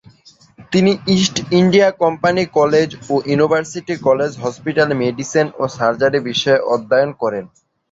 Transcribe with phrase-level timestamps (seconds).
[0.71, 7.45] তিনি East India Company College ও university college হসপিটালে মেডিসিন ও সার্জারি বিষয়ে অধ্যয়ন করেন।